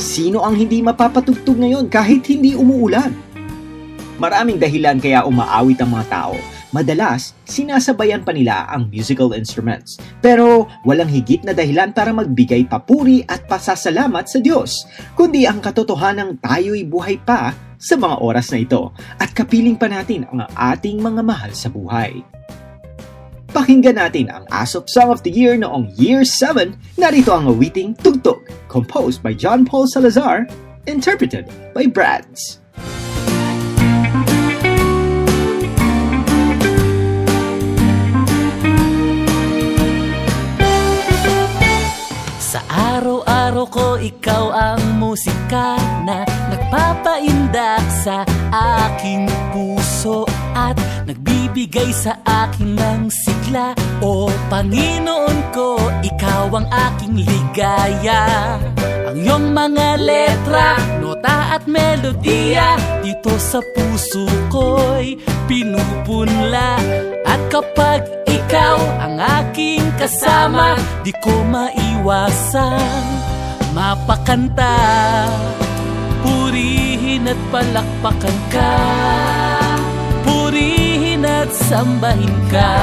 [0.00, 3.12] Sino ang hindi mapapatugtog ngayon kahit hindi umuulan?
[4.16, 6.34] Maraming dahilan kaya umaawit ang mga tao.
[6.72, 10.00] Madalas, sinasabayan pa nila ang musical instruments.
[10.24, 16.40] Pero walang higit na dahilan para magbigay papuri at pasasalamat sa Diyos, kundi ang katotohanang
[16.40, 21.20] tayo'y buhay pa sa mga oras na ito at kapiling pa natin ang ating mga
[21.20, 22.24] mahal sa buhay.
[23.52, 26.72] Pakinggan natin ang Asop Song of the Year noong Year 7.
[26.96, 30.46] Narito ang awiting Tugtog, composed by John Paul Salazar,
[30.86, 32.62] interpreted by Brads.
[42.38, 45.74] Sa araw-araw ko ikaw ang musika
[46.06, 48.22] na nagpapaindak sa
[48.54, 50.29] aking puso
[51.50, 53.74] at nagbibigay sa akin ng sigla.
[53.98, 55.74] O Panginoon ko,
[56.06, 58.54] ikaw ang aking ligaya.
[59.10, 65.18] Ang iyong mga letra, nota at melodiya Dito sa puso ko'y
[65.50, 66.78] pinupunla
[67.26, 73.02] At kapag ikaw ang aking kasama Di ko maiwasan.
[73.74, 74.78] Mapakanta
[76.22, 78.70] Purihin at palakpakan ka
[81.70, 82.74] sambahin ka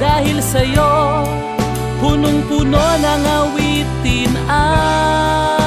[0.00, 1.20] Dahil sa'yo
[2.00, 5.60] Punong-puno ng awitin ang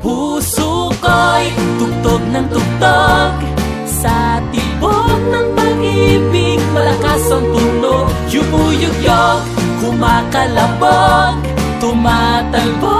[0.00, 3.34] Puso ko'y tugtog ng tugtog.
[3.84, 9.44] Sa tibok ng pag-ibig Malakas ang tunog Yumuyugyog,
[9.84, 11.36] kumakalabog
[11.76, 12.99] Tumatalbog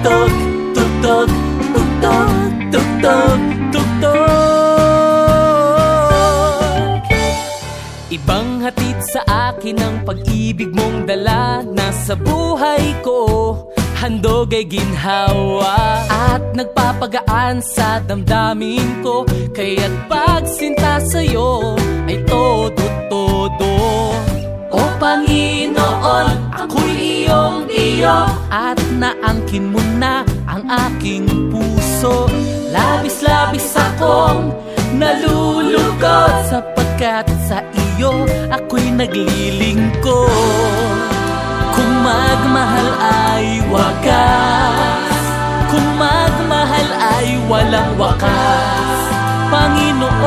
[0.00, 0.32] tugtog,
[0.74, 1.28] tugtog,
[1.72, 2.32] tugtog,
[2.72, 3.40] tugtog,
[3.72, 4.20] tugtog
[8.10, 9.20] Ibang hatid sa
[9.52, 11.62] akin ang pag-ibig mong dala.
[11.62, 13.20] Nasa buhay ko
[14.00, 16.08] Handog ay ginhawa.
[16.08, 19.28] At nagpapagaan sa damdamin ko.
[19.52, 21.76] Kaya't pagsinta sa'yo
[22.08, 23.72] Ay todo-todo.
[24.72, 26.29] O Panginoon,
[26.60, 32.28] ako'y iyong iyo At naangkin mo na ang aking puso.
[32.70, 34.52] Labis-labis akong
[34.96, 40.28] nalulugod Sapagkat sa iyo ako'y naglilingkod.
[41.72, 45.24] Kung magmahal ay wagas
[45.70, 48.98] Kung magmahal ay walang wakas.
[49.50, 50.19] Panginoon,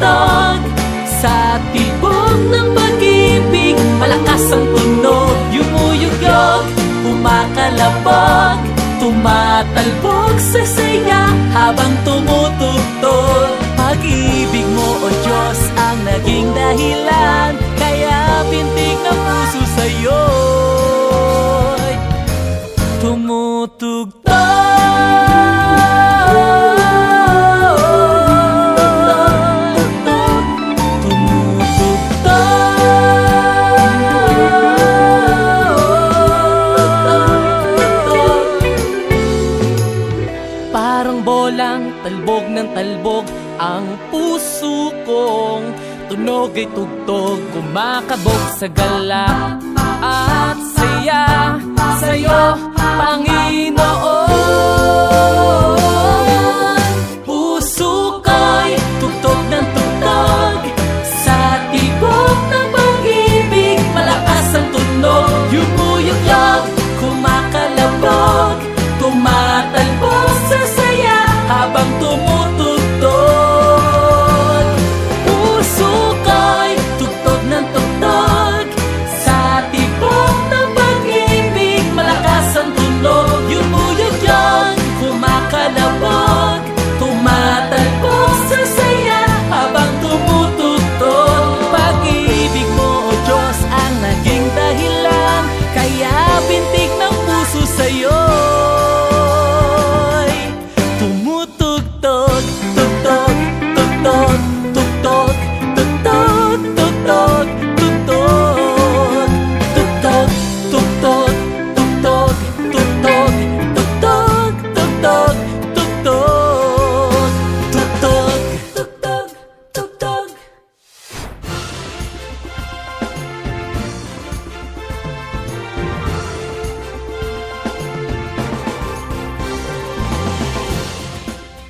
[0.00, 0.60] tugtog
[1.20, 3.76] Sa tibok ng pag-ibig.
[4.00, 6.64] Malakas ang tunog, yumuyugyog
[7.04, 8.56] Kumakalabog,
[8.96, 13.52] tumatalbog sa saya Habang tumutugtog.
[13.76, 20.80] Pag-ibig mo, O Diyos, ang naging dahilan Kaya pintig ng puso sa'yo'y
[23.00, 24.19] tumutugtog
[41.00, 43.24] Parang bolang talbog ng talbog
[43.56, 45.72] Ang puso kong
[46.12, 49.56] tunog ay tugtog Kumakabog sa gala.
[50.04, 50.39] At
[71.50, 72.09] 阿邦多。
[102.10, 102.59] look